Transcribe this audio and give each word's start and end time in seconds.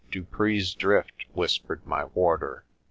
"Dupree's 0.09 0.73
Drift," 0.73 1.25
whispered 1.31 1.85
my 1.85 2.05
warder. 2.05 2.63